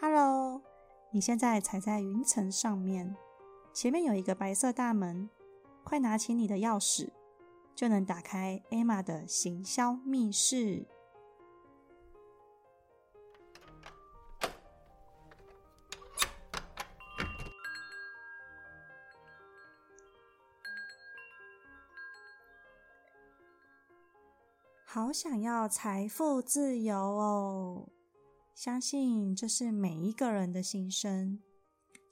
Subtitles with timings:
[0.00, 0.62] Hello，
[1.10, 3.16] 你现在踩在云层上面，
[3.72, 5.28] 前面有一个白色大门，
[5.82, 7.10] 快拿起你的钥匙，
[7.74, 10.86] 就能打开 Emma 的行销密室。
[24.84, 27.88] 好想要财富自由哦！
[28.58, 31.40] 相信这是每一个人的心声，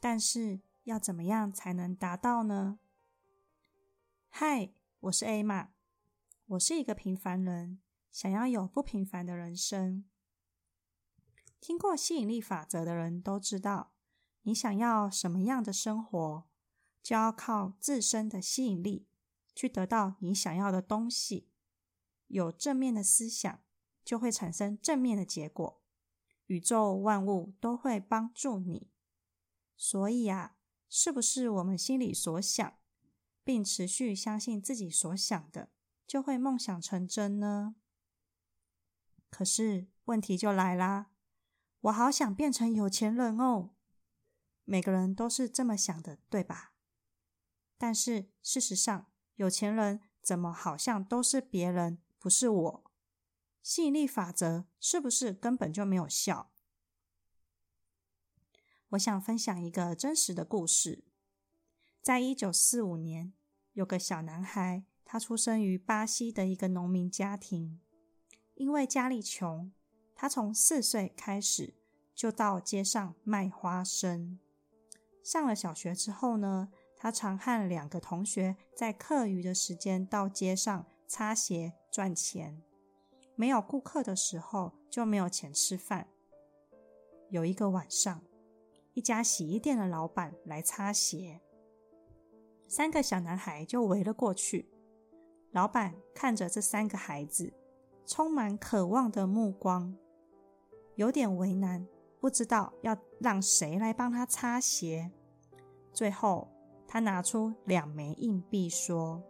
[0.00, 2.80] 但是要怎么样才能达到呢？
[4.28, 5.68] 嗨，我是 A 玛，
[6.46, 10.04] 我是一个平凡人，想要有不平凡的人生。
[11.60, 13.92] 听过吸引力法则的人都知道，
[14.42, 16.48] 你想要什么样的生活，
[17.00, 19.06] 就要靠自身的吸引力
[19.54, 21.46] 去得到你想要的东西。
[22.26, 23.60] 有正面的思想，
[24.04, 25.80] 就会产生正面的结果。
[26.46, 28.90] 宇宙万物都会帮助你，
[29.76, 30.56] 所以啊，
[30.88, 32.78] 是不是我们心里所想，
[33.42, 35.70] 并持续相信自己所想的，
[36.06, 37.76] 就会梦想成真呢？
[39.30, 41.10] 可是问题就来啦，
[41.80, 43.70] 我好想变成有钱人哦！
[44.64, 46.74] 每个人都是这么想的，对吧？
[47.78, 52.91] 但是事实上，有钱人怎么好像都是别人，不是我？
[53.62, 56.50] 吸引力法则是不是根本就没有效？
[58.90, 61.04] 我想分享一个真实的故事。
[62.02, 63.32] 在一九四五年，
[63.74, 67.80] 有个小男孩，他出生于巴西的一个农民家庭。
[68.54, 69.72] 因为家里穷，
[70.14, 71.74] 他从四岁开始
[72.14, 74.40] 就到街上卖花生。
[75.22, 82.60] 上了小学之后呢，他常和两个同学在课余的时间到街上擦鞋赚钱。
[83.34, 86.08] 没有顾客的时候，就没有钱吃饭。
[87.30, 88.22] 有一个晚上，
[88.94, 91.40] 一家洗衣店的老板来擦鞋，
[92.68, 94.68] 三个小男孩就围了过去。
[95.50, 97.52] 老板看着这三个孩子，
[98.06, 99.96] 充满渴望的目光，
[100.96, 101.86] 有点为难，
[102.20, 105.10] 不知道要让谁来帮他擦鞋。
[105.92, 106.48] 最后，
[106.86, 109.22] 他拿出两枚硬币，说：“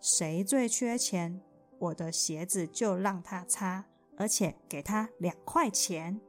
[0.00, 1.40] 谁最缺钱？”
[1.82, 3.84] 我的鞋子就让他擦，
[4.16, 6.20] 而且给他两块钱。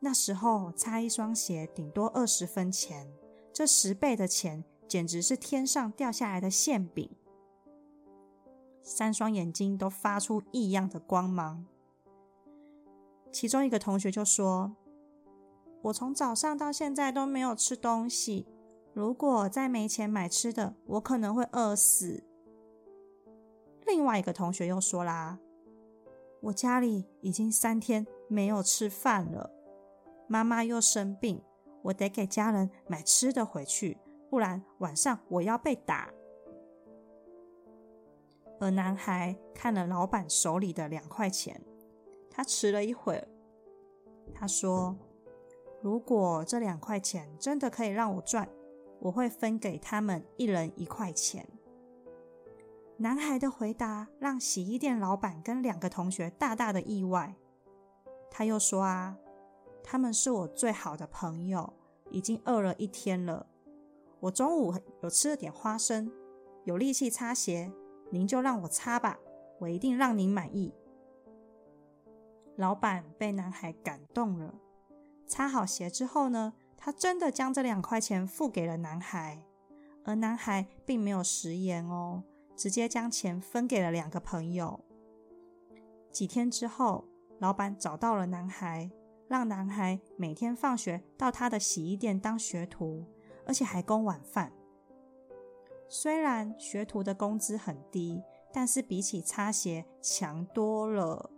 [0.00, 3.10] 那时候擦一双鞋顶多二十分钱，
[3.54, 7.08] 这十倍的钱简直是天上掉下来的馅饼。
[8.82, 11.64] 三双眼睛都发出异样的光芒。
[13.30, 14.76] 其中一个同学就说
[15.84, 18.46] ：“我从早上到现在都没有吃东西，
[18.92, 22.24] 如果再没钱买吃的，我可能会饿死。”
[23.86, 25.38] 另外一个同学又说啦
[26.40, 29.50] ：“我家里已经三天没有吃饭了，
[30.26, 31.42] 妈妈又生病，
[31.82, 33.98] 我得给家人买吃的回去，
[34.30, 36.12] 不然晚上我要被打。”
[38.60, 41.60] 而男孩看了老板手里的两块钱，
[42.30, 43.28] 他迟了一会儿，
[44.32, 44.96] 他说
[45.82, 48.48] ：“如果这两块钱真的可以让我赚，
[49.00, 51.46] 我会分给他们一人一块钱。”
[53.02, 57.34] 男孩的回答让洗衣店老板跟两个同学大大的意外。
[58.30, 59.18] 他又说：“啊，
[59.82, 61.72] 他们是我最好的朋友，
[62.12, 63.48] 已经饿了一天了。
[64.20, 66.12] 我中午有吃了点花生，
[66.62, 67.72] 有力气擦鞋，
[68.10, 69.18] 您就让我擦吧，
[69.58, 70.72] 我一定让您满意。”
[72.54, 74.54] 老板被男孩感动了。
[75.26, 79.42] 擦好鞋之后呢，他真的将这两块钱付给了男孩，
[80.04, 82.22] 而男孩并没有食言哦。
[82.56, 84.80] 直接将钱分给了两个朋友。
[86.10, 87.06] 几天之后，
[87.38, 88.90] 老板找到了男孩，
[89.26, 93.06] 让男孩每天放学到他的洗衣店当学徒，
[93.46, 94.52] 而且还供晚饭。
[95.88, 101.30] 虽然学徒的工资很低，但是比起擦鞋强多了。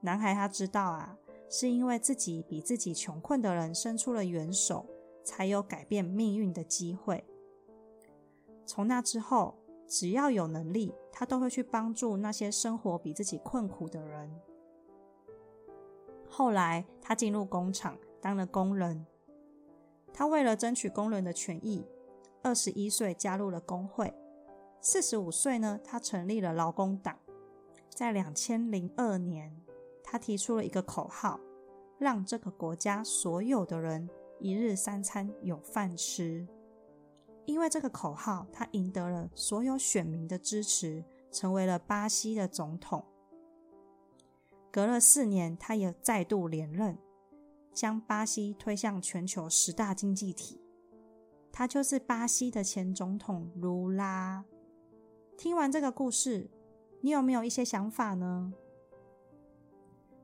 [0.00, 1.16] 男孩他知道啊，
[1.48, 4.84] 是因为自己比自己穷困的人伸出了援手，
[5.22, 7.24] 才有改变命运的机会。
[8.66, 9.59] 从那之后。
[9.90, 14.40] 只要有能力，他都会去帮助那些生活比自己困苦的人。
[16.28, 19.04] 后来，他进入工厂当了工人。
[20.12, 21.84] 他为了争取工人的权益，
[22.40, 24.14] 二十一岁加入了工会。
[24.80, 27.18] 四十五岁呢，他成立了劳工党。
[27.88, 29.60] 在两千零二年，
[30.04, 31.40] 他提出了一个口号，
[31.98, 34.08] 让这个国家所有的人
[34.38, 36.46] 一日三餐有饭吃。
[37.50, 43.04] 因为这个口号，他赢得了所有选民的支持，成为了巴西的总统。
[44.70, 46.96] 隔了四年，他也再度连任。
[47.72, 50.60] 将巴西推向全球十大经济体。
[51.52, 54.44] 他就是巴西的前总统卢拉。
[55.36, 56.50] 听完这个故事，
[57.00, 58.52] 你有没有一些想法呢？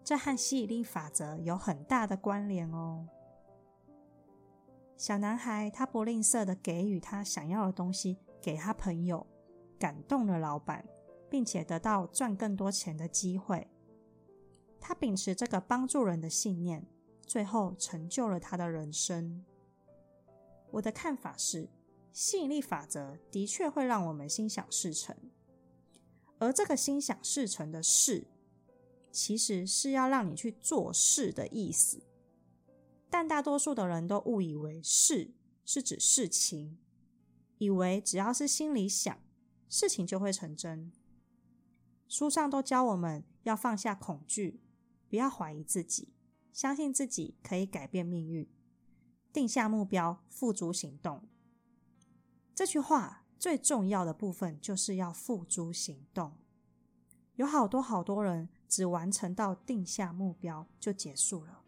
[0.04, 3.08] 这和吸引力法则有很大的关联哦。
[4.96, 9.26] 小男孩他不吝啬的给予他想要的东西给他朋友，
[9.78, 10.88] 感动了老板，
[11.28, 13.68] 并且得到赚更多钱的机会。
[14.80, 16.86] 他秉持这个帮助人的信念，
[17.26, 19.44] 最后成就了他的人生。
[20.70, 21.68] 我的看法是，
[22.12, 25.14] 吸引力法则的确会让我们心想事成，
[26.38, 28.28] 而这个心想事成的事，
[29.12, 32.02] 其实是要让你去做事的意思。
[33.16, 35.32] 但大多数的人都误以为事
[35.64, 36.76] 是指事情，
[37.56, 39.18] 以为只要是心里想，
[39.70, 40.92] 事情就会成真。
[42.06, 44.60] 书上都教我们要放下恐惧，
[45.08, 46.12] 不要怀疑自己，
[46.52, 48.46] 相信自己可以改变命运。
[49.32, 51.26] 定下目标，付诸行动。
[52.54, 56.36] 这句话最重要的部分就是要付诸行动。
[57.36, 61.62] 有好多好多人只完成到定下目标就结束了。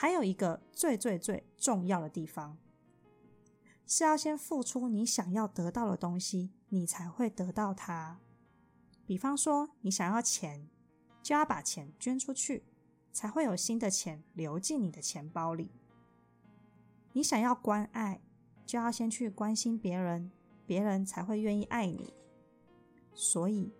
[0.00, 2.56] 还有一个最最最重要的地方，
[3.86, 8.18] 是要先付出你想要得到的东西，你才会得到它。
[9.04, 10.66] 比方说，你想要钱，
[11.22, 12.64] 就要把钱捐出去。
[13.12, 15.70] 才会有新的钱流进你的钱包里。
[17.12, 18.22] 你想要关爱，
[18.64, 20.30] 就要先去关心别人，
[20.64, 22.14] 别人才会愿意爱你。
[23.12, 23.74] 所以，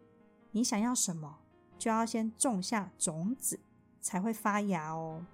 [0.50, 1.38] 你想要什么，
[1.78, 3.60] 就要先种下种子，
[4.02, 5.24] 才会发芽哦。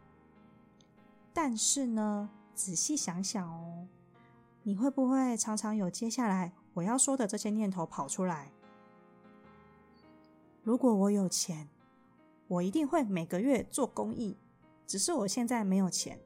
[1.36, 3.86] 但是呢，仔细想想哦，
[4.62, 8.50] 你会不会常常有接下来我要说的这些念头跑出来？
[10.62, 11.68] 如果我有钱。
[12.48, 14.36] 我一定会每个月做公益，
[14.86, 16.20] 只是我现在没有钱，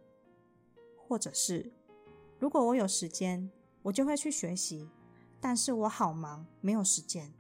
[1.09, 1.73] 或者是
[2.39, 4.91] 如果我有时间，我就会去学习，
[5.41, 7.33] 但是我好忙，没有时间。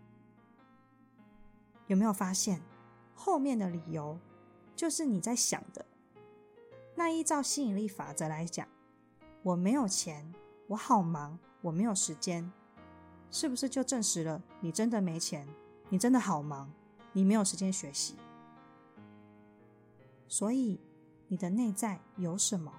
[1.88, 2.62] 有没有发现
[3.14, 4.18] 后面的理由
[4.74, 5.84] 就是你在想的？
[7.00, 8.68] 那依照吸引力法则来讲，
[9.42, 10.34] 我没有钱，
[10.66, 12.52] 我好忙，我没有时间，
[13.30, 15.48] 是不是就证实了你真的没钱，
[15.88, 16.70] 你真的好忙，
[17.14, 18.16] 你没有时间学习？
[20.28, 20.78] 所以，
[21.28, 22.70] 你的内在有什么，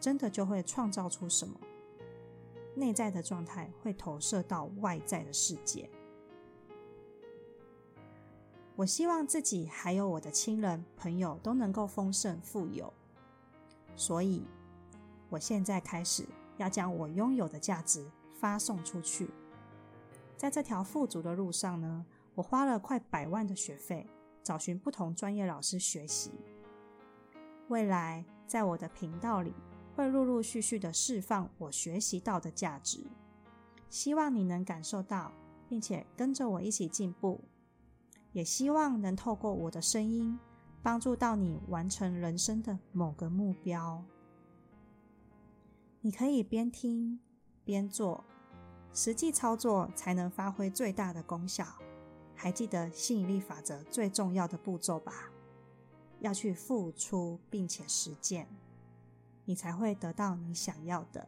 [0.00, 1.60] 真的就会创造出什么。
[2.76, 5.90] 内在的状态会投射到外在的世界。
[8.74, 12.90] 我希望自己还有我的亲人朋友都能够丰盛富有，
[13.96, 14.44] 所以，
[15.30, 16.24] 我现在开始
[16.58, 19.30] 要将我拥有的价值发送出去。
[20.36, 22.04] 在这条富足的路上呢，
[22.34, 24.06] 我花了快百万的学费，
[24.42, 26.30] 找寻不同专业老师学习。
[27.68, 29.54] 未来，在我的频道里
[29.94, 33.00] 会陆陆续续的释放我学习到的价值，
[33.88, 35.32] 希望你能感受到，
[35.68, 37.40] 并且跟着我一起进步。
[38.32, 40.38] 也希望能透过我的声音，
[40.86, 44.04] 帮助到你完成人生的某个目标。
[46.00, 47.18] 你可以边听
[47.64, 48.22] 边做，
[48.92, 51.66] 实际操作才能发挥最大的功效。
[52.36, 55.28] 还记得吸引力法则最重要的步骤吧？
[56.20, 58.46] 要去付出并且实践，
[59.44, 61.26] 你才会得到你想要的。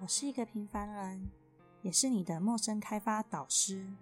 [0.00, 1.30] 我是一个平凡人，
[1.80, 3.94] 也是你的陌生开发导师。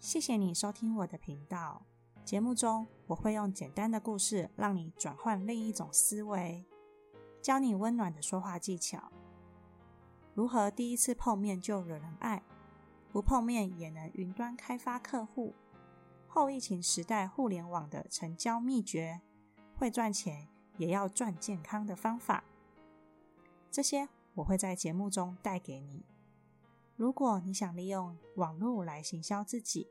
[0.00, 1.82] 谢谢你收听我的频道。
[2.24, 6.64] 节目中我会用简单的故事让你转换另一种思维，
[7.42, 9.12] 教你温暖的说话技巧，
[10.34, 12.42] 如何第一次碰面就惹人爱，
[13.12, 15.54] 不碰面也能云端开发客户。
[16.26, 19.20] 后疫情时代，互联网的成交秘诀，
[19.76, 22.42] 会赚钱也要赚健康的方法，
[23.70, 26.06] 这些我会在节目中带给你。
[27.00, 29.88] 如果你想利用网络来行销自己，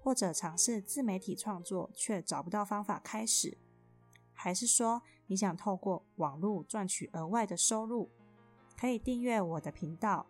[0.00, 3.58] 或者尝试自媒体创作却找不到方法开始，
[4.32, 8.08] 还是说你想透过网络赚取额外的收入，
[8.78, 10.24] 可以订阅我的频道，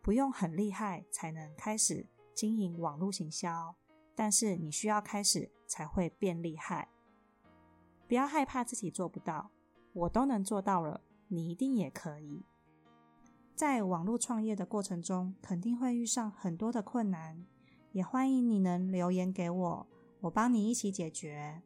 [0.00, 3.76] 不用很厉害才能开始经营网络行销。
[4.14, 6.88] 但是你需要开始才会变厉害，
[8.08, 9.50] 不要害怕自己做不到，
[9.92, 12.46] 我都能做到了，你一定也可以。
[13.58, 17.44] 在网络创业的过程中，肯定会遇上很多的困难，
[17.90, 19.86] 也欢迎你能留言给我，
[20.20, 21.60] 我帮你一起解决。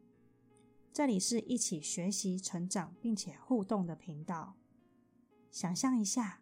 [0.91, 4.55] 这里是一起学习、成长并且互动的频道。
[5.51, 6.41] 想象一下，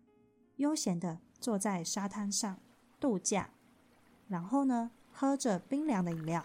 [0.58, 2.60] 悠闲的坐在沙滩上
[3.00, 3.50] 度假，
[4.28, 4.92] 然后呢？
[5.10, 6.44] 喝着冰凉的饮料，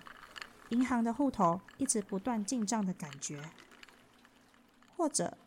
[0.70, 3.52] 银行的户头一直不断进账的感觉，
[4.98, 5.38] 或者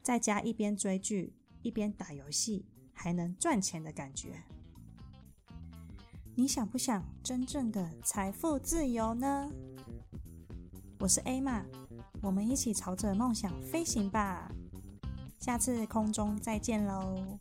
[0.00, 4.42] 在家一边追剧一边打游戏还能赚钱的感觉。
[6.34, 9.50] 你想不想真正的财富自由呢？
[10.98, 11.64] 我是 A 玛，
[12.22, 14.50] 我们一起朝着梦想飞行吧！
[15.38, 17.38] 下次空中再见喽，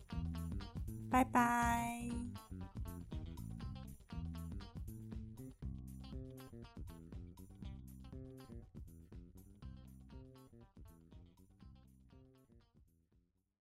[1.10, 2.00] 拜拜。